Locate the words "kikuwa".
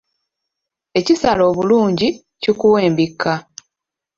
2.41-2.79